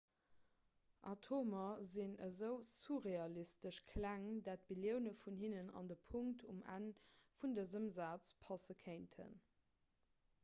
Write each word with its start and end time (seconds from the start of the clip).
atomer 1.09 1.73
sinn 1.89 2.13
esou 2.27 2.55
surrealistesch 2.69 3.77
kleng 3.91 4.25
datt 4.47 4.65
billioune 4.71 5.13
vun 5.19 5.37
hinnen 5.41 5.69
an 5.81 5.91
de 5.91 5.97
punkt 6.13 6.45
um 6.53 6.63
enn 6.77 6.87
vun 7.43 7.53
dësem 7.59 7.85
saz 7.97 8.31
passe 8.47 8.77
kéinten 8.85 9.37